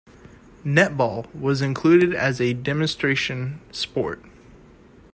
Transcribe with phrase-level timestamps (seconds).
[0.65, 4.19] Netball was included as a demonstration sport.